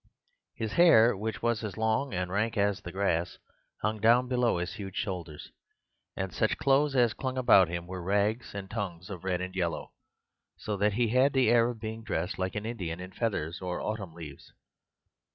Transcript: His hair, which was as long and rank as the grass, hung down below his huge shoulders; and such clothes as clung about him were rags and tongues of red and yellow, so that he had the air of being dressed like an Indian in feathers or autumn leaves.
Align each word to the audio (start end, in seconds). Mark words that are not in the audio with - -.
His 0.55 0.71
hair, 0.71 1.15
which 1.15 1.43
was 1.43 1.63
as 1.63 1.77
long 1.77 2.11
and 2.11 2.31
rank 2.31 2.57
as 2.57 2.81
the 2.81 2.91
grass, 2.91 3.37
hung 3.83 3.99
down 3.99 4.27
below 4.27 4.57
his 4.57 4.73
huge 4.73 4.95
shoulders; 4.95 5.51
and 6.17 6.33
such 6.33 6.57
clothes 6.57 6.95
as 6.95 7.13
clung 7.13 7.37
about 7.37 7.67
him 7.67 7.85
were 7.85 8.01
rags 8.01 8.55
and 8.55 8.67
tongues 8.67 9.11
of 9.11 9.23
red 9.23 9.41
and 9.41 9.55
yellow, 9.55 9.91
so 10.57 10.75
that 10.75 10.93
he 10.93 11.09
had 11.09 11.33
the 11.33 11.49
air 11.51 11.69
of 11.69 11.79
being 11.79 12.03
dressed 12.03 12.39
like 12.39 12.55
an 12.55 12.65
Indian 12.65 12.99
in 12.99 13.11
feathers 13.11 13.61
or 13.61 13.79
autumn 13.79 14.15
leaves. 14.15 14.51